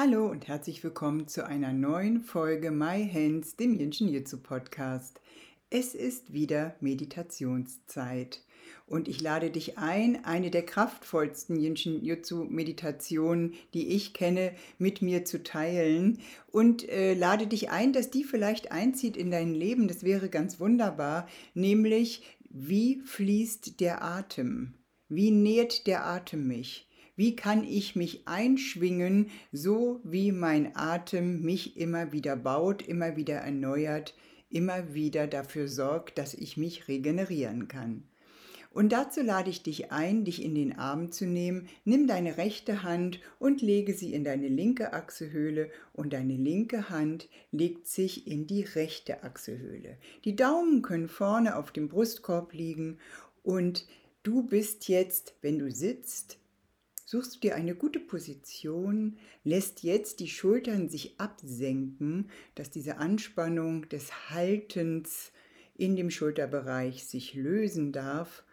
Hallo 0.00 0.28
und 0.28 0.46
herzlich 0.46 0.84
willkommen 0.84 1.26
zu 1.26 1.44
einer 1.44 1.72
neuen 1.72 2.20
Folge 2.20 2.70
My 2.70 3.10
Hands, 3.12 3.56
dem 3.56 3.74
Jitsu 3.80 4.36
Podcast. 4.40 5.20
Es 5.70 5.92
ist 5.92 6.32
wieder 6.32 6.76
Meditationszeit 6.78 8.44
und 8.86 9.08
ich 9.08 9.20
lade 9.20 9.50
dich 9.50 9.76
ein, 9.76 10.24
eine 10.24 10.52
der 10.52 10.64
kraftvollsten 10.64 11.56
Yin 11.56 11.74
Jitsu 11.74 12.44
Meditationen, 12.44 13.54
die 13.74 13.88
ich 13.88 14.14
kenne, 14.14 14.52
mit 14.78 15.02
mir 15.02 15.24
zu 15.24 15.42
teilen 15.42 16.20
und 16.52 16.88
äh, 16.88 17.14
lade 17.14 17.48
dich 17.48 17.70
ein, 17.70 17.92
dass 17.92 18.08
die 18.08 18.22
vielleicht 18.22 18.70
einzieht 18.70 19.16
in 19.16 19.32
dein 19.32 19.52
Leben. 19.52 19.88
Das 19.88 20.04
wäre 20.04 20.28
ganz 20.28 20.60
wunderbar, 20.60 21.26
nämlich 21.54 22.22
wie 22.50 23.00
fließt 23.00 23.80
der 23.80 24.04
Atem? 24.04 24.74
Wie 25.08 25.32
nährt 25.32 25.88
der 25.88 26.06
Atem 26.06 26.46
mich? 26.46 26.87
Wie 27.18 27.34
kann 27.34 27.64
ich 27.64 27.96
mich 27.96 28.28
einschwingen, 28.28 29.30
so 29.50 30.00
wie 30.04 30.30
mein 30.30 30.76
Atem 30.76 31.42
mich 31.42 31.76
immer 31.76 32.12
wieder 32.12 32.36
baut, 32.36 32.80
immer 32.80 33.16
wieder 33.16 33.38
erneuert, 33.38 34.14
immer 34.50 34.94
wieder 34.94 35.26
dafür 35.26 35.66
sorgt, 35.66 36.16
dass 36.16 36.32
ich 36.32 36.56
mich 36.56 36.86
regenerieren 36.86 37.66
kann? 37.66 38.04
Und 38.70 38.92
dazu 38.92 39.20
lade 39.20 39.50
ich 39.50 39.64
dich 39.64 39.90
ein, 39.90 40.24
dich 40.24 40.44
in 40.44 40.54
den 40.54 40.78
Arm 40.78 41.10
zu 41.10 41.26
nehmen. 41.26 41.68
Nimm 41.84 42.06
deine 42.06 42.36
rechte 42.36 42.84
Hand 42.84 43.18
und 43.40 43.62
lege 43.62 43.94
sie 43.94 44.14
in 44.14 44.22
deine 44.22 44.46
linke 44.46 44.92
Achselhöhle 44.92 45.72
und 45.92 46.12
deine 46.12 46.36
linke 46.36 46.88
Hand 46.88 47.28
legt 47.50 47.88
sich 47.88 48.28
in 48.28 48.46
die 48.46 48.62
rechte 48.62 49.24
Achselhöhle. 49.24 49.98
Die 50.24 50.36
Daumen 50.36 50.82
können 50.82 51.08
vorne 51.08 51.56
auf 51.56 51.72
dem 51.72 51.88
Brustkorb 51.88 52.52
liegen 52.52 52.98
und 53.42 53.88
du 54.22 54.44
bist 54.44 54.86
jetzt, 54.86 55.34
wenn 55.42 55.58
du 55.58 55.68
sitzt, 55.72 56.38
suchst 57.08 57.36
du 57.36 57.40
dir 57.40 57.54
eine 57.54 57.74
gute 57.74 58.00
Position, 58.00 59.16
lässt 59.42 59.82
jetzt 59.82 60.20
die 60.20 60.28
Schultern 60.28 60.90
sich 60.90 61.18
absenken, 61.18 62.28
dass 62.54 62.68
diese 62.68 62.98
Anspannung 62.98 63.88
des 63.88 64.28
Haltens 64.28 65.32
in 65.74 65.96
dem 65.96 66.10
Schulterbereich 66.10 67.06
sich 67.06 67.32
lösen 67.32 67.92
darf 67.92 68.44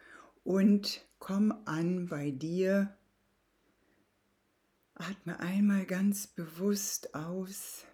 und 0.42 1.04
komm 1.18 1.52
an 1.66 2.06
bei 2.08 2.30
dir. 2.30 2.96
Atme 4.94 5.38
einmal 5.38 5.84
ganz 5.84 6.26
bewusst 6.26 7.14
aus. 7.14 7.84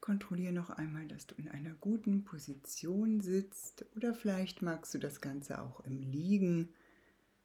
Kontrolliere 0.00 0.52
noch 0.52 0.70
einmal, 0.70 1.06
dass 1.08 1.26
du 1.26 1.34
in 1.36 1.48
einer 1.48 1.74
guten 1.74 2.24
Position 2.24 3.20
sitzt 3.20 3.84
oder 3.96 4.14
vielleicht 4.14 4.62
magst 4.62 4.94
du 4.94 4.98
das 4.98 5.20
Ganze 5.20 5.60
auch 5.60 5.80
im 5.80 6.00
Liegen 6.00 6.70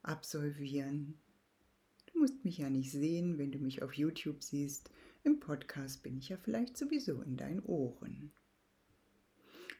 absolvieren. 0.02 1.18
Du 2.12 2.20
musst 2.20 2.44
mich 2.44 2.58
ja 2.58 2.70
nicht 2.70 2.92
sehen, 2.92 3.38
wenn 3.38 3.52
du 3.52 3.58
mich 3.58 3.82
auf 3.82 3.92
YouTube 3.94 4.42
siehst. 4.42 4.90
Im 5.22 5.40
Podcast 5.40 6.02
bin 6.02 6.16
ich 6.16 6.28
ja 6.28 6.36
vielleicht 6.36 6.76
sowieso 6.78 7.20
in 7.20 7.36
deinen 7.36 7.60
Ohren. 7.60 8.32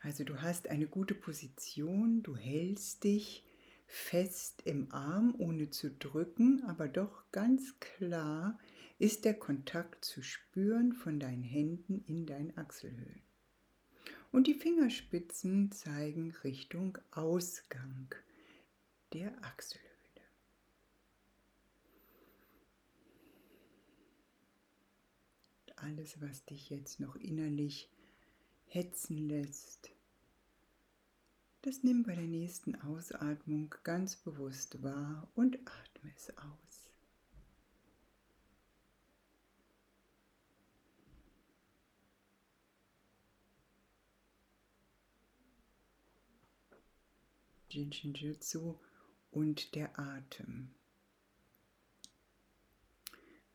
Also 0.02 0.24
du 0.24 0.42
hast 0.42 0.68
eine 0.68 0.86
gute 0.86 1.14
Position, 1.14 2.22
du 2.22 2.36
hältst 2.36 3.04
dich 3.04 3.45
fest 3.86 4.62
im 4.64 4.92
Arm, 4.92 5.34
ohne 5.38 5.70
zu 5.70 5.90
drücken, 5.90 6.62
aber 6.64 6.88
doch 6.88 7.24
ganz 7.32 7.78
klar 7.80 8.58
ist 8.98 9.24
der 9.24 9.34
Kontakt 9.34 10.04
zu 10.04 10.22
spüren 10.22 10.92
von 10.92 11.20
deinen 11.20 11.42
Händen 11.42 12.04
in 12.06 12.26
deinen 12.26 12.56
Achselhöhlen. 12.56 13.22
Und 14.32 14.46
die 14.46 14.54
Fingerspitzen 14.54 15.70
zeigen 15.72 16.32
Richtung 16.44 16.98
Ausgang 17.10 18.14
der 19.12 19.32
Achselhöhle. 19.44 19.86
Alles, 25.76 26.20
was 26.20 26.44
dich 26.46 26.70
jetzt 26.70 27.00
noch 27.00 27.16
innerlich 27.16 27.90
hetzen 28.66 29.28
lässt, 29.28 29.90
das 31.66 31.82
nimm 31.82 32.04
bei 32.04 32.14
der 32.14 32.28
nächsten 32.28 32.76
Ausatmung 32.76 33.74
ganz 33.82 34.14
bewusst 34.14 34.84
wahr 34.84 35.28
und 35.34 35.56
atme 35.56 36.12
es 36.14 36.30
aus. 36.38 36.90
Jinshinjutsu 47.68 48.76
und 49.32 49.74
der 49.74 49.98
Atem. 49.98 50.70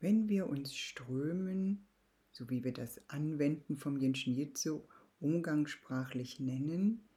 Wenn 0.01 0.27
wir 0.27 0.49
uns 0.49 0.75
strömen, 0.75 1.87
so 2.33 2.49
wie 2.49 2.65
wir 2.65 2.73
das 2.73 3.09
Anwenden 3.09 3.77
vom 3.77 3.95
Jinshinjutsu 3.95 4.81
umgangssprachlich 5.21 6.41
nennen, 6.41 7.07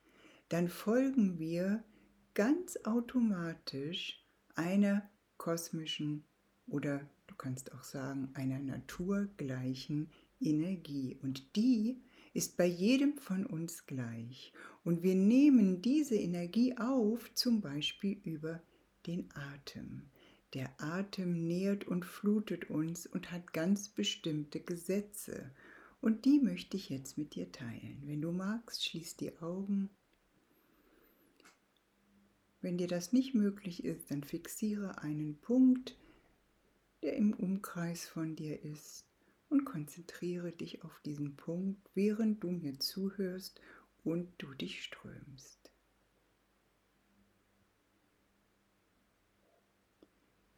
dann 0.49 0.69
folgen 0.69 1.39
wir 1.39 1.85
ganz 2.35 2.79
automatisch 2.85 4.25
einer 4.55 5.09
kosmischen 5.37 6.25
oder 6.67 7.09
du 7.27 7.35
kannst 7.35 7.73
auch 7.73 7.85
sagen 7.85 8.31
einer 8.35 8.59
naturgleichen 8.59 10.11
Energie. 10.41 11.19
Und 11.23 11.57
die 11.57 12.03
ist 12.33 12.57
bei 12.57 12.67
jedem 12.67 13.17
von 13.17 13.47
uns 13.47 13.87
gleich. 13.87 14.53
Und 14.83 15.03
wir 15.03 15.15
nehmen 15.15 15.83
diese 15.83 16.17
Energie 16.17 16.77
auf, 16.77 17.33
zum 17.35 17.61
Beispiel 17.61 18.21
über 18.25 18.63
den 19.07 19.29
Atem. 19.35 20.11
Der 20.55 20.81
Atem 20.81 21.47
nährt 21.47 21.87
und 21.87 22.05
flutet 22.05 22.71
uns 22.71 23.07
und 23.07 23.33
hat 23.33 23.53
ganz 23.53 23.89
bestimmte 23.89 24.61
Gesetze. 24.61 25.51
Und 26.01 26.25
die 26.25 26.39
möchte 26.39 26.77
ich 26.77 26.91
jetzt 26.91 27.19
mit 27.19 27.35
dir 27.35 27.51
teilen. 27.51 28.03
Wenn 28.05 28.21
du 28.21 28.31
magst, 28.31 28.85
schließ 28.85 29.17
die 29.17 29.37
Augen. 29.39 29.91
Wenn 32.65 32.79
dir 32.79 32.89
das 32.89 33.13
nicht 33.13 33.35
möglich 33.35 33.85
ist, 33.85 34.11
dann 34.11 34.25
fixiere 34.25 34.97
einen 35.03 35.39
Punkt, 35.39 35.99
der 37.03 37.15
im 37.15 37.35
Umkreis 37.35 38.09
von 38.09 38.37
dir 38.37 38.65
ist 38.65 39.05
und 39.51 39.67
konzentriere 39.67 40.51
dich 40.51 40.83
auf 40.83 40.99
diesen 41.01 41.37
Punkt, 41.37 41.91
während 41.93 42.43
du 42.43 42.51
mir 42.51 42.81
zuhörst 42.81 43.61
und 44.03 44.33
du 44.39 44.55
dich 44.55 44.83
strömst. 44.83 45.71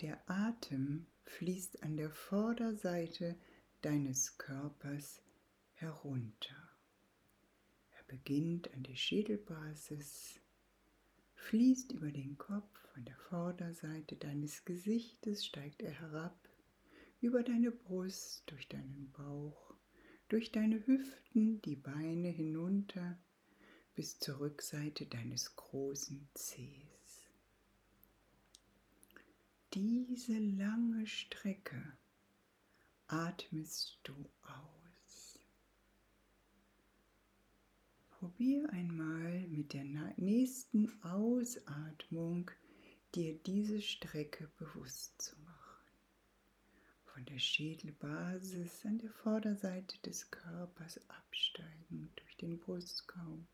Der 0.00 0.31
Atem 0.31 1.06
fließt 1.25 1.83
an 1.83 1.97
der 1.97 2.12
Vorderseite 2.12 3.34
deines 3.83 4.39
Körpers 4.39 5.22
herunter. 5.72 6.71
Er 7.91 8.05
beginnt 8.06 8.72
an 8.75 8.84
der 8.84 8.95
Schädelbasis, 8.95 10.39
fließt 11.37 11.93
über 11.93 12.11
den 12.11 12.37
Kopf 12.39 12.79
von 12.93 13.05
der 13.05 13.17
Vorderseite 13.17 14.17
deines 14.17 14.65
Gesichtes, 14.65 15.47
steigt 15.47 15.83
er 15.83 15.93
herab 15.93 16.37
über 17.21 17.43
deine 17.43 17.71
Brust, 17.71 18.43
durch 18.47 18.69
deinen 18.69 19.13
Bauch, 19.13 19.75
durch 20.28 20.53
deine 20.53 20.87
Hüften, 20.87 21.63
die 21.63 21.77
Beine 21.77 22.28
hinunter 22.28 23.19
bis 23.95 24.19
zur 24.19 24.41
Rückseite 24.41 25.07
deines 25.07 25.57
großen 25.57 26.28
Zehs. 26.34 27.31
Diese 29.72 30.39
lange 30.39 31.07
Strecke 31.07 31.97
atmest 33.09 33.99
du 34.05 34.15
aus. 34.43 34.76
Probier 38.27 38.69
einmal 38.73 39.47
mit 39.47 39.73
der 39.73 39.84
nächsten 40.17 40.91
Ausatmung 41.05 42.51
dir 43.15 43.39
diese 43.39 43.81
Strecke 43.81 44.51
bewusst 44.59 45.23
zu 45.23 45.37
machen 45.43 45.87
von 47.05 47.25
der 47.27 47.39
Schädelbasis 47.39 48.84
an 48.84 48.99
der 48.99 49.13
Vorderseite 49.13 49.97
des 50.01 50.28
Körpers 50.33 50.99
absteigen, 51.09 52.11
durch 52.17 52.37
den 52.39 52.59
Brustkorb, 52.59 53.47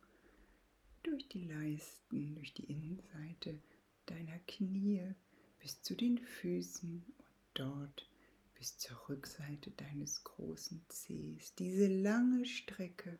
durch 1.02 1.28
die 1.28 1.44
Leisten, 1.44 2.34
durch 2.36 2.54
die 2.54 2.64
Innenseite 2.64 3.60
deiner 4.06 4.38
Knie 4.46 5.14
bis 5.58 5.82
zu 5.82 5.94
den 5.94 6.16
Füßen 6.16 7.04
und 7.18 7.26
dort 7.52 8.08
bis 8.54 8.78
zur 8.78 9.06
Rückseite 9.10 9.70
deines 9.72 10.24
großen 10.24 10.82
Zehs. 10.88 11.54
Diese 11.56 11.88
lange 11.88 12.46
Strecke 12.46 13.18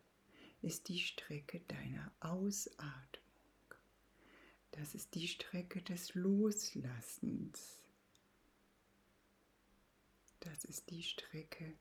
ist 0.63 0.87
die 0.87 0.99
Strecke 0.99 1.59
deiner 1.67 2.11
Ausatmung. 2.21 2.93
Das 4.71 4.95
ist 4.95 5.13
die 5.13 5.27
Strecke 5.27 5.81
des 5.81 6.15
Loslassens. 6.15 7.81
Das 10.39 10.63
ist 10.63 10.89
die 10.89 11.03
Strecke, 11.03 11.73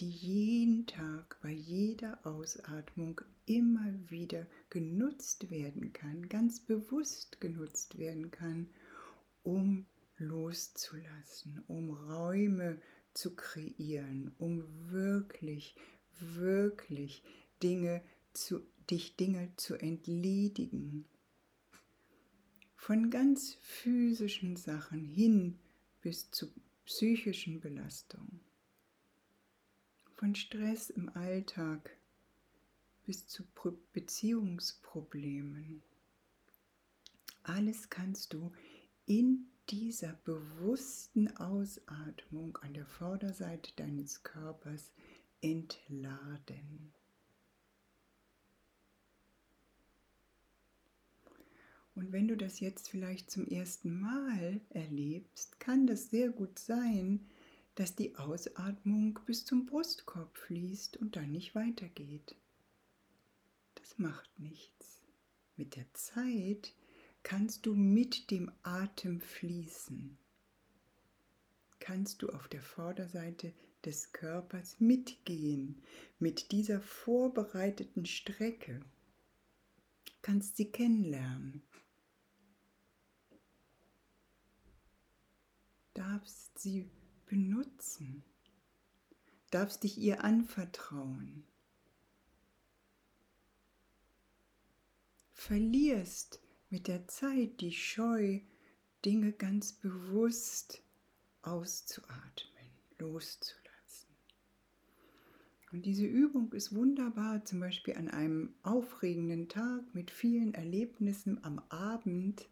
die 0.00 0.10
jeden 0.10 0.86
Tag 0.86 1.38
bei 1.42 1.50
jeder 1.50 2.24
Ausatmung 2.24 3.20
immer 3.46 3.92
wieder 4.08 4.46
genutzt 4.70 5.50
werden 5.50 5.92
kann, 5.92 6.28
ganz 6.28 6.60
bewusst 6.60 7.40
genutzt 7.40 7.98
werden 7.98 8.30
kann, 8.30 8.70
um 9.42 9.86
loszulassen, 10.16 11.62
um 11.66 11.90
Räume 11.90 12.80
zu 13.14 13.34
kreieren, 13.34 14.34
um 14.38 14.64
wirklich, 14.90 15.74
wirklich 16.18 17.22
Dinge 17.62 18.02
zu, 18.32 18.60
dich 18.90 19.16
Dinge 19.16 19.52
zu 19.56 19.76
entledigen. 19.76 21.04
Von 22.76 23.10
ganz 23.10 23.54
physischen 23.60 24.56
Sachen 24.56 25.04
hin 25.04 25.58
bis 26.00 26.30
zu 26.30 26.52
psychischen 26.84 27.60
Belastungen. 27.60 28.40
Von 30.16 30.34
Stress 30.34 30.90
im 30.90 31.08
Alltag 31.10 31.96
bis 33.04 33.26
zu 33.26 33.44
Beziehungsproblemen. 33.92 35.82
Alles 37.44 37.90
kannst 37.90 38.32
du 38.32 38.52
in 39.06 39.46
dieser 39.68 40.12
bewussten 40.24 41.28
Ausatmung 41.36 42.56
an 42.58 42.74
der 42.74 42.86
Vorderseite 42.86 43.72
deines 43.76 44.22
Körpers 44.22 44.92
entladen. 45.40 46.92
Und 51.94 52.12
wenn 52.12 52.28
du 52.28 52.36
das 52.36 52.60
jetzt 52.60 52.88
vielleicht 52.88 53.30
zum 53.30 53.46
ersten 53.46 54.00
Mal 54.00 54.60
erlebst, 54.70 55.60
kann 55.60 55.86
das 55.86 56.08
sehr 56.10 56.30
gut 56.30 56.58
sein, 56.58 57.20
dass 57.74 57.94
die 57.94 58.16
Ausatmung 58.16 59.18
bis 59.26 59.44
zum 59.44 59.66
Brustkorb 59.66 60.36
fließt 60.36 60.96
und 60.96 61.16
dann 61.16 61.32
nicht 61.32 61.54
weitergeht. 61.54 62.34
Das 63.74 63.98
macht 63.98 64.38
nichts. 64.38 65.02
Mit 65.56 65.76
der 65.76 65.86
Zeit 65.92 66.74
kannst 67.22 67.66
du 67.66 67.74
mit 67.74 68.30
dem 68.30 68.50
Atem 68.62 69.20
fließen. 69.20 70.16
Kannst 71.78 72.22
du 72.22 72.28
auf 72.30 72.48
der 72.48 72.62
Vorderseite 72.62 73.52
des 73.84 74.12
Körpers 74.12 74.76
mitgehen 74.78 75.82
mit 76.18 76.52
dieser 76.52 76.80
vorbereiteten 76.80 78.06
Strecke. 78.06 78.80
Kannst 80.22 80.56
sie 80.56 80.70
kennenlernen. 80.70 81.62
Darfst 85.94 86.58
sie 86.58 86.90
benutzen. 87.26 88.24
Darfst 89.50 89.82
dich 89.82 89.98
ihr 89.98 90.24
anvertrauen. 90.24 91.44
Verlierst 95.32 96.40
mit 96.70 96.88
der 96.88 97.06
Zeit 97.08 97.60
die 97.60 97.72
Scheu, 97.72 98.40
Dinge 99.04 99.32
ganz 99.32 99.72
bewusst 99.72 100.82
auszuatmen, 101.42 102.70
loszulassen. 102.98 103.62
Und 105.72 105.86
diese 105.86 106.06
Übung 106.06 106.52
ist 106.52 106.74
wunderbar, 106.74 107.44
zum 107.44 107.60
Beispiel 107.60 107.96
an 107.96 108.08
einem 108.08 108.54
aufregenden 108.62 109.48
Tag 109.48 109.82
mit 109.94 110.10
vielen 110.10 110.54
Erlebnissen 110.54 111.42
am 111.44 111.58
Abend 111.70 112.48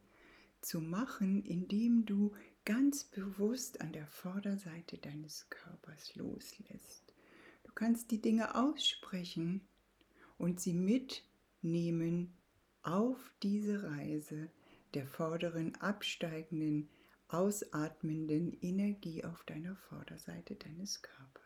zu 0.60 0.80
machen, 0.80 1.44
indem 1.44 2.04
du 2.04 2.32
ganz 2.70 3.02
bewusst 3.02 3.80
an 3.80 3.92
der 3.92 4.06
Vorderseite 4.06 4.96
deines 4.96 5.50
Körpers 5.50 6.14
loslässt. 6.14 7.12
Du 7.64 7.72
kannst 7.74 8.12
die 8.12 8.22
Dinge 8.22 8.54
aussprechen 8.54 9.62
und 10.38 10.60
sie 10.60 10.74
mitnehmen 10.74 12.32
auf 12.82 13.32
diese 13.42 13.82
Reise 13.82 14.52
der 14.94 15.04
vorderen 15.04 15.74
absteigenden, 15.80 16.88
ausatmenden 17.26 18.56
Energie 18.60 19.24
auf 19.24 19.42
deiner 19.46 19.74
Vorderseite 19.74 20.54
deines 20.54 21.02
Körpers. 21.02 21.42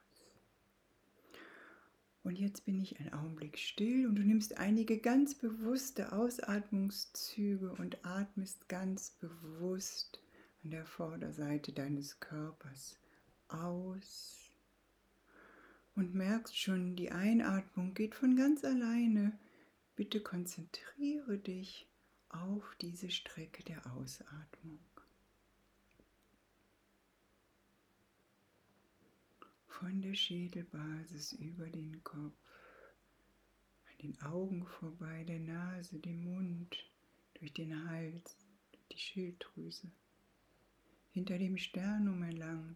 Und 2.23 2.39
jetzt 2.39 2.67
bin 2.67 2.79
ich 2.79 3.01
einen 3.01 3.15
Augenblick 3.15 3.59
still 3.59 4.07
und 4.07 4.17
du 4.17 4.23
nimmst 4.23 4.59
einige 4.59 4.99
ganz 4.99 5.35
bewusste 5.35 6.13
Ausatmungszüge 6.13 7.73
und 7.73 8.05
atmest 8.05 8.69
ganz 8.69 9.13
bewusst 9.13 10.21
an 10.65 10.71
der 10.71 10.87
Vorderseite 10.87 11.73
deines 11.73 12.19
Körpers 12.19 12.99
aus 13.49 14.51
und 15.95 16.15
merkst 16.15 16.59
schon, 16.59 16.97
die 16.97 17.13
Einatmung 17.13 17.95
geht 17.95 18.15
von 18.15 18.35
ganz 18.35 18.65
alleine 18.65 19.39
Bitte 19.97 20.21
konzentriere 20.21 21.39
dich 21.39 21.87
auf 22.29 22.75
diese 22.81 23.11
Strecke 23.11 23.63
der 23.63 23.87
Ausatmung. 23.95 24.81
Von 29.69 30.03
der 30.03 30.15
Schädelbasis 30.15 31.33
über 31.35 31.69
den 31.69 32.03
Kopf, 32.03 32.35
an 33.89 33.99
den 34.03 34.21
Augen 34.23 34.67
vorbei, 34.67 35.23
der 35.23 35.39
Nase, 35.39 36.01
dem 36.01 36.25
Mund, 36.25 36.77
durch 37.35 37.53
den 37.53 37.89
Hals, 37.89 38.37
durch 38.73 38.89
die 38.89 38.99
Schilddrüse, 38.99 39.93
hinter 41.15 41.39
dem 41.39 41.57
Sternum 41.57 42.25
entlang, 42.25 42.75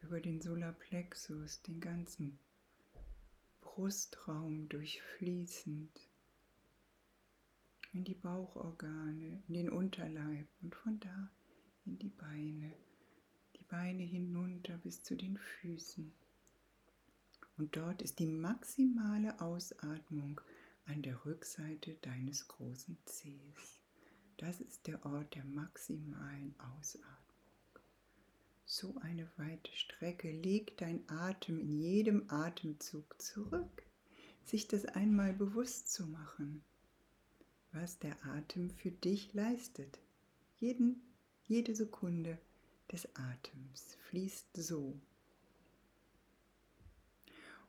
über 0.00 0.18
den 0.18 0.40
Solarplexus, 0.40 1.60
den 1.60 1.78
ganzen 1.78 2.38
Brustraum 3.60 4.66
durchfließend 4.70 5.90
in 7.92 8.04
die 8.04 8.14
Bauchorgane, 8.14 9.42
in 9.46 9.54
den 9.54 9.68
Unterleib 9.68 10.48
und 10.62 10.74
von 10.74 10.98
da 10.98 11.30
in 11.84 11.98
die 11.98 12.08
Beine, 12.08 12.72
die 13.56 13.64
Beine 13.64 14.02
hinunter 14.02 14.78
bis 14.78 15.02
zu 15.02 15.16
den 15.16 15.36
Füßen. 15.36 16.10
Und 17.58 17.76
dort 17.76 18.00
ist 18.00 18.18
die 18.20 18.26
maximale 18.26 19.38
Ausatmung 19.42 20.40
an 20.86 21.02
der 21.02 21.26
Rückseite 21.26 21.92
deines 22.00 22.48
großen 22.48 22.96
Zehs. 23.04 23.85
Das 24.38 24.60
ist 24.60 24.86
der 24.86 25.04
Ort 25.06 25.34
der 25.34 25.44
maximalen 25.44 26.54
Ausatmung 26.76 27.26
so 28.66 28.96
eine 29.00 29.30
weite 29.36 29.72
Strecke. 29.74 30.30
Leg 30.30 30.76
dein 30.76 31.08
Atem 31.08 31.60
in 31.60 31.80
jedem 31.80 32.24
Atemzug 32.28 33.20
zurück, 33.22 33.82
sich 34.44 34.66
das 34.66 34.84
einmal 34.84 35.32
bewusst 35.32 35.92
zu 35.92 36.06
machen, 36.06 36.62
was 37.72 37.98
der 38.00 38.16
Atem 38.26 38.70
für 38.70 38.90
dich 38.90 39.32
leistet. 39.34 39.98
Jeden, 40.58 41.00
jede 41.44 41.74
Sekunde 41.74 42.38
des 42.90 43.08
Atems 43.14 43.96
fließt 44.08 44.48
so. 44.56 44.98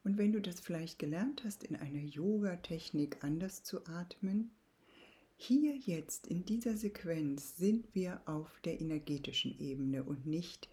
Und 0.04 0.18
wenn 0.18 0.32
du 0.32 0.42
das 0.42 0.60
vielleicht 0.60 1.00
gelernt 1.00 1.44
hast, 1.44 1.64
in 1.64 1.76
einer 1.76 2.02
Yoga-Technik 2.02 3.24
anders 3.24 3.64
zu 3.64 3.86
atmen, 3.86 4.52
hier 5.40 5.76
jetzt 5.78 6.26
in 6.28 6.46
dieser 6.46 6.76
Sequenz 6.76 7.58
sind 7.58 7.94
wir 7.94 8.22
auf 8.26 8.60
der 8.66 8.82
energetischen 8.82 9.58
Ebene 9.60 10.04
und 10.04 10.26
nicht 10.26 10.68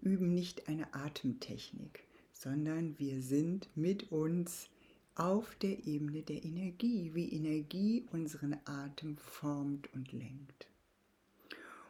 üben 0.00 0.34
nicht 0.34 0.68
eine 0.68 0.92
Atemtechnik, 0.92 2.04
sondern 2.32 2.98
wir 2.98 3.22
sind 3.22 3.68
mit 3.76 4.10
uns 4.10 4.68
auf 5.14 5.54
der 5.56 5.86
Ebene 5.86 6.22
der 6.22 6.44
Energie, 6.44 7.12
wie 7.14 7.32
Energie 7.32 8.04
unseren 8.10 8.56
Atem 8.64 9.16
formt 9.18 9.92
und 9.94 10.10
lenkt. 10.10 10.66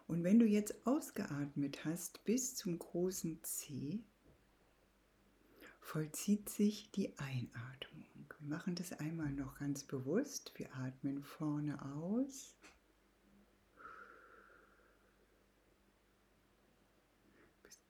Und 0.07 0.23
wenn 0.23 0.39
du 0.39 0.45
jetzt 0.45 0.87
ausgeatmet 0.87 1.87
hast 1.87 2.23
bis 2.25 2.55
zum 2.55 2.79
großen 2.79 3.39
C, 3.43 4.01
vollzieht 5.93 6.49
sich 6.49 6.91
die 6.93 7.13
Einatmung. 7.19 8.07
Wir 8.39 8.49
machen 8.49 8.75
das 8.75 8.95
einmal 8.95 9.31
noch 9.31 9.59
ganz 9.59 9.85
bewusst. 9.85 10.51
Wir 10.57 10.75
atmen 10.75 11.23
vorne 11.23 11.79
aus 11.95 12.55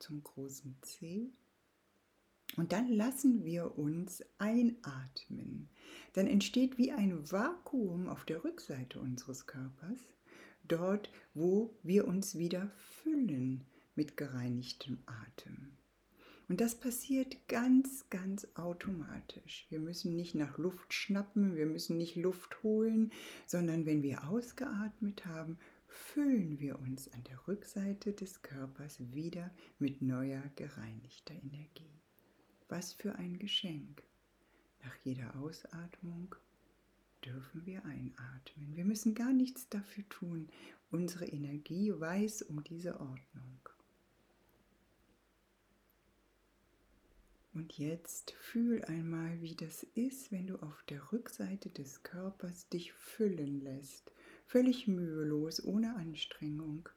zum 0.01 0.25
großen 0.25 0.77
C. 0.83 1.31
Und 2.57 2.73
dann 2.73 2.89
lassen 2.89 3.45
wir 3.45 3.79
uns 3.79 4.25
einatmen. 4.39 5.69
Dann 6.15 6.27
entsteht 6.27 6.79
wie 6.79 6.91
ein 6.91 7.31
Vakuum 7.31 8.09
auf 8.09 8.25
der 8.25 8.43
Rückseite 8.43 8.99
unseres 8.99 9.47
Körpers, 9.47 10.01
dort 10.67 11.09
wo 11.35 11.79
wir 11.85 12.09
uns 12.09 12.37
wieder 12.37 12.69
füllen 13.05 13.65
mit 13.95 14.17
gereinigtem 14.17 14.99
Atem. 15.07 15.77
Und 16.49 16.61
das 16.61 16.75
passiert 16.75 17.49
ganz, 17.49 18.09
ganz 18.11 18.47
automatisch. 18.55 19.67
Wir 19.71 19.81
müssen 19.81 20.17
nicht 20.17 20.35
nach 20.35 20.59
Luft 20.59 20.93
schnappen, 20.93 21.57
wir 21.57 21.67
müssen 21.67 21.97
nicht 21.97 22.17
Luft 22.17 22.63
holen, 22.63 23.13
sondern 23.47 23.87
wenn 23.87 24.03
wir 24.03 24.29
ausgeatmet 24.29 25.25
haben, 25.27 25.59
füllen 25.87 26.59
wir 26.59 26.79
uns 26.79 27.13
an 27.13 27.23
der 27.25 27.47
Rückseite 27.47 28.13
des 28.13 28.43
Körpers 28.43 28.99
wieder 29.13 29.51
mit 29.79 30.03
neuer 30.03 30.43
gereinigter 30.57 31.35
Energie. 31.35 32.01
Was 32.69 32.93
für 32.93 33.15
ein 33.17 33.39
Geschenk. 33.39 34.03
Nach 34.83 34.97
jeder 35.05 35.37
Ausatmung 35.37 36.35
dürfen 37.25 37.65
wir 37.67 37.85
einatmen. 37.85 38.75
Wir 38.75 38.85
müssen 38.85 39.15
gar 39.15 39.33
nichts 39.33 39.69
dafür 39.69 40.09
tun. 40.09 40.49
Unsere 40.91 41.27
Energie 41.27 41.93
weiß 41.95 42.43
um 42.43 42.65
diese 42.65 42.99
Ordnung. 42.99 43.61
Und 47.55 47.79
jetzt 47.79 48.31
fühl 48.33 48.83
einmal, 48.85 49.43
wie 49.43 49.55
das 49.55 49.83
ist, 49.95 50.33
wenn 50.33 50.47
du 50.47 50.57
auf 50.63 50.83
der 50.85 51.13
Rückseite 51.13 51.69
des 51.69 52.03
Körpers 52.03 52.69
dich 52.71 52.95
füllen 52.95 53.61
lässt, 53.61 54.11
völlig 54.47 54.89
mühelos, 54.89 55.63
ohne 55.63 55.95
Anstrengung. 55.97 56.89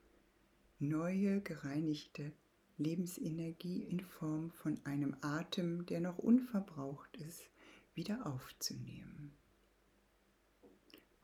Neue, 0.80 1.42
gereinigte 1.42 2.32
Lebensenergie 2.78 3.84
in 3.84 4.00
Form 4.00 4.52
von 4.52 4.80
einem 4.86 5.16
Atem, 5.22 5.86
der 5.86 6.00
noch 6.00 6.18
unverbraucht 6.18 7.18
ist, 7.18 7.50
wieder 7.94 8.26
aufzunehmen. 8.26 9.34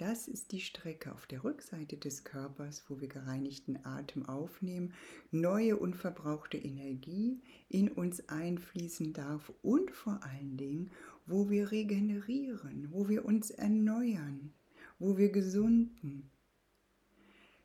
Das 0.01 0.27
ist 0.27 0.51
die 0.51 0.61
Strecke 0.61 1.13
auf 1.13 1.27
der 1.27 1.43
Rückseite 1.43 1.95
des 1.95 2.23
Körpers, 2.23 2.85
wo 2.87 2.99
wir 2.99 3.07
gereinigten 3.07 3.85
Atem 3.85 4.27
aufnehmen, 4.27 4.95
neue 5.29 5.77
unverbrauchte 5.77 6.57
Energie 6.57 7.39
in 7.69 7.87
uns 7.87 8.27
einfließen 8.27 9.13
darf 9.13 9.53
und 9.61 9.91
vor 9.91 10.19
allen 10.23 10.57
Dingen, 10.57 10.89
wo 11.27 11.51
wir 11.51 11.69
regenerieren, 11.69 12.87
wo 12.89 13.09
wir 13.09 13.25
uns 13.25 13.51
erneuern, 13.51 14.51
wo 14.97 15.19
wir 15.19 15.29
gesunden. 15.29 16.31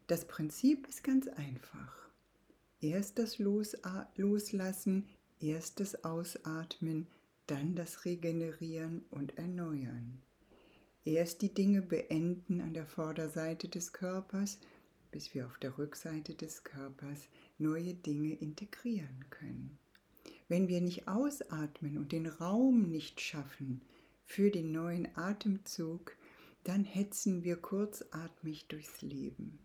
Das 0.07 0.27
Prinzip 0.27 0.87
ist 0.89 1.03
ganz 1.03 1.29
einfach. 1.29 2.11
Erst 2.83 3.19
das 3.19 3.39
Loslassen, 3.39 5.09
erst 5.41 5.81
das 5.81 6.05
Ausatmen, 6.05 7.07
dann 7.47 7.75
das 7.75 8.05
Regenerieren 8.05 9.07
und 9.09 9.39
Erneuern. 9.39 10.21
Erst 11.07 11.41
die 11.41 11.55
Dinge 11.55 11.83
beenden 11.83 12.61
an 12.61 12.75
der 12.75 12.85
Vorderseite 12.85 13.69
des 13.69 13.93
Körpers, 13.93 14.59
bis 15.13 15.35
wir 15.35 15.47
auf 15.47 15.57
der 15.59 15.79
Rückseite 15.79 16.35
des 16.35 16.65
Körpers 16.65 17.29
neue 17.59 17.95
Dinge 17.95 18.35
integrieren 18.35 19.25
können. 19.31 19.79
Wenn 20.49 20.67
wir 20.67 20.81
nicht 20.81 21.07
ausatmen 21.07 21.97
und 21.97 22.11
den 22.11 22.27
Raum 22.27 22.91
nicht 22.91 23.21
schaffen 23.21 23.83
für 24.25 24.51
den 24.51 24.73
neuen 24.73 25.07
Atemzug, 25.17 26.17
dann 26.65 26.83
hetzen 26.83 27.45
wir 27.45 27.55
kurzatmig 27.55 28.67
durchs 28.67 29.01
Leben. 29.01 29.61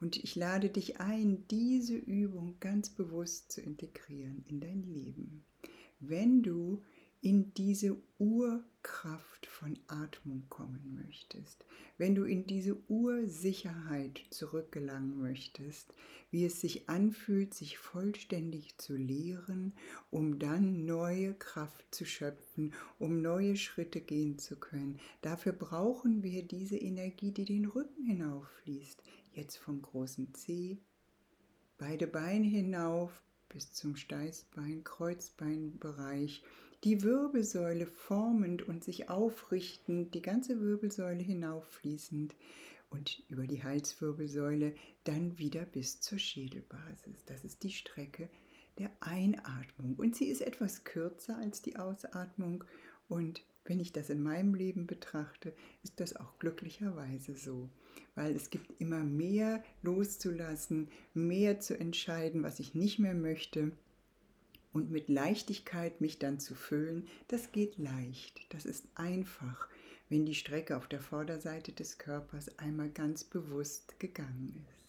Und 0.00 0.16
ich 0.16 0.34
lade 0.34 0.70
dich 0.70 0.98
ein, 0.98 1.46
diese 1.52 1.94
Übung 1.94 2.56
ganz 2.58 2.90
bewusst 2.90 3.52
zu 3.52 3.60
integrieren 3.60 4.44
in 4.48 4.58
dein 4.58 4.82
Leben. 4.82 5.44
Wenn 6.00 6.42
du 6.42 6.82
in 7.24 7.54
diese 7.54 7.96
Urkraft 8.18 9.46
von 9.46 9.78
Atmung 9.86 10.44
kommen 10.50 11.02
möchtest, 11.06 11.64
wenn 11.96 12.14
du 12.14 12.24
in 12.24 12.46
diese 12.46 12.76
Ursicherheit 12.90 14.20
zurückgelangen 14.28 15.18
möchtest, 15.18 15.94
wie 16.30 16.44
es 16.44 16.60
sich 16.60 16.90
anfühlt, 16.90 17.54
sich 17.54 17.78
vollständig 17.78 18.76
zu 18.76 18.94
leeren, 18.94 19.72
um 20.10 20.38
dann 20.38 20.84
neue 20.84 21.32
Kraft 21.32 21.94
zu 21.94 22.04
schöpfen, 22.04 22.74
um 22.98 23.22
neue 23.22 23.56
Schritte 23.56 24.02
gehen 24.02 24.38
zu 24.38 24.56
können. 24.56 25.00
Dafür 25.22 25.52
brauchen 25.52 26.22
wir 26.22 26.42
diese 26.42 26.76
Energie, 26.76 27.32
die 27.32 27.46
den 27.46 27.64
Rücken 27.64 28.04
hinauffließt. 28.04 29.02
Jetzt 29.32 29.56
vom 29.56 29.80
großen 29.80 30.34
C, 30.34 30.76
beide 31.78 32.06
Beine 32.06 32.46
hinauf 32.46 33.22
bis 33.48 33.72
zum 33.72 33.96
Steißbein, 33.96 34.84
Kreuzbeinbereich 34.84 36.42
die 36.84 37.02
Wirbelsäule 37.02 37.86
formend 37.86 38.62
und 38.68 38.84
sich 38.84 39.08
aufrichtend, 39.08 40.14
die 40.14 40.20
ganze 40.20 40.60
Wirbelsäule 40.60 41.22
hinauffließend 41.22 42.36
und 42.90 43.22
über 43.28 43.46
die 43.46 43.64
Halswirbelsäule 43.64 44.74
dann 45.04 45.38
wieder 45.38 45.64
bis 45.64 46.00
zur 46.00 46.18
Schädelbasis. 46.18 47.24
Das 47.24 47.42
ist 47.42 47.62
die 47.62 47.72
Strecke 47.72 48.28
der 48.78 48.90
Einatmung. 49.00 49.94
Und 49.96 50.14
sie 50.14 50.26
ist 50.26 50.42
etwas 50.42 50.84
kürzer 50.84 51.38
als 51.38 51.62
die 51.62 51.76
Ausatmung. 51.76 52.64
Und 53.08 53.42
wenn 53.64 53.80
ich 53.80 53.92
das 53.92 54.10
in 54.10 54.22
meinem 54.22 54.54
Leben 54.54 54.86
betrachte, 54.86 55.54
ist 55.82 56.00
das 56.00 56.16
auch 56.16 56.38
glücklicherweise 56.38 57.34
so, 57.34 57.70
weil 58.14 58.36
es 58.36 58.50
gibt 58.50 58.78
immer 58.78 59.02
mehr 59.02 59.64
loszulassen, 59.82 60.88
mehr 61.14 61.60
zu 61.60 61.78
entscheiden, 61.78 62.42
was 62.42 62.60
ich 62.60 62.74
nicht 62.74 62.98
mehr 62.98 63.14
möchte 63.14 63.72
und 64.74 64.90
mit 64.90 65.08
Leichtigkeit 65.08 66.02
mich 66.02 66.18
dann 66.18 66.38
zu 66.38 66.54
füllen, 66.54 67.08
das 67.28 67.52
geht 67.52 67.78
leicht, 67.78 68.52
das 68.52 68.66
ist 68.66 68.86
einfach, 68.96 69.68
wenn 70.10 70.26
die 70.26 70.34
Strecke 70.34 70.76
auf 70.76 70.88
der 70.88 71.00
Vorderseite 71.00 71.72
des 71.72 71.96
Körpers 71.96 72.58
einmal 72.58 72.90
ganz 72.90 73.24
bewusst 73.24 73.98
gegangen 73.98 74.66
ist. 74.68 74.84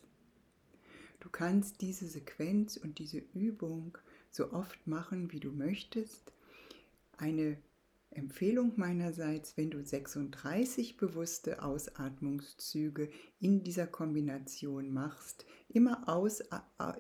Du 1.22 1.30
kannst 1.30 1.82
diese 1.82 2.08
Sequenz 2.08 2.78
und 2.78 3.00
diese 3.00 3.20
Übung 3.34 3.98
so 4.30 4.52
oft 4.52 4.86
machen, 4.86 5.32
wie 5.32 5.40
du 5.40 5.52
möchtest. 5.52 6.34
Eine 7.18 7.58
Empfehlung 8.16 8.74
meinerseits, 8.78 9.58
wenn 9.58 9.70
du 9.70 9.84
36 9.84 10.98
bewusste 10.98 11.62
Ausatmungszüge 11.62 13.10
in 13.40 13.64
dieser 13.64 13.88
Kombination 13.88 14.94
machst, 14.94 15.46
immer, 15.70 16.08
aus, 16.08 16.42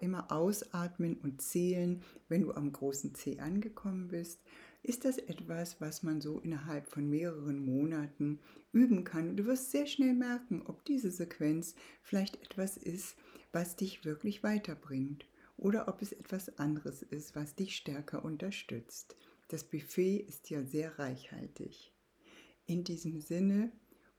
immer 0.01 0.31
ausatmen 0.31 1.17
und 1.17 1.41
zählen, 1.41 2.03
wenn 2.27 2.41
du 2.41 2.53
am 2.53 2.71
großen 2.71 3.15
C 3.15 3.39
angekommen 3.39 4.09
bist, 4.09 4.41
ist 4.83 5.05
das 5.05 5.17
etwas, 5.17 5.81
was 5.81 6.03
man 6.03 6.21
so 6.21 6.39
innerhalb 6.39 6.87
von 6.87 7.09
mehreren 7.09 7.65
Monaten 7.65 8.39
üben 8.71 9.03
kann. 9.03 9.35
Du 9.35 9.45
wirst 9.45 9.71
sehr 9.71 9.87
schnell 9.87 10.13
merken, 10.13 10.61
ob 10.65 10.85
diese 10.85 11.09
Sequenz 11.09 11.75
vielleicht 12.03 12.35
etwas 12.43 12.77
ist, 12.77 13.15
was 13.51 13.75
dich 13.75 14.05
wirklich 14.05 14.43
weiterbringt 14.43 15.25
oder 15.57 15.87
ob 15.87 16.01
es 16.01 16.11
etwas 16.11 16.59
anderes 16.59 17.01
ist, 17.01 17.35
was 17.35 17.55
dich 17.55 17.75
stärker 17.75 18.23
unterstützt. 18.23 19.15
Das 19.47 19.63
Buffet 19.63 20.25
ist 20.27 20.49
ja 20.49 20.63
sehr 20.63 20.97
reichhaltig. 20.97 21.93
In 22.65 22.83
diesem 22.83 23.21
Sinne, 23.21 23.71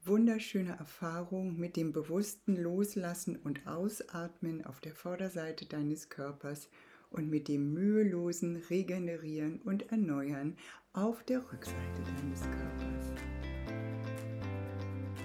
wunderschöne 0.05 0.77
Erfahrung 0.77 1.59
mit 1.59 1.75
dem 1.77 1.93
bewussten 1.93 2.55
Loslassen 2.57 3.35
und 3.37 3.67
Ausatmen 3.67 4.65
auf 4.65 4.79
der 4.81 4.95
Vorderseite 4.95 5.67
deines 5.67 6.11
Körpers 6.11 6.69
und 7.11 7.29
mit 7.29 7.49
dem 7.49 7.73
mühelosen 7.73 8.55
Regenerieren 8.71 9.61
und 9.63 9.91
Erneuern 9.91 10.57
auf 10.93 11.25
der 11.25 11.41
Rückseite 11.53 12.03
deines 12.21 12.43
Körpers. 12.43 13.07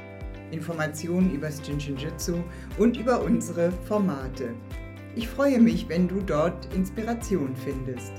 Informationen 0.51 1.35
über 1.35 1.47
das 1.47 1.61
Jinshinjutsu 1.67 2.35
und 2.77 2.95
über 2.95 3.21
unsere 3.21 3.71
Formate. 3.71 4.53
Ich 5.17 5.27
freue 5.27 5.59
mich, 5.59 5.89
wenn 5.89 6.07
du 6.07 6.21
dort 6.21 6.73
Inspiration 6.73 7.53
findest. 7.57 8.13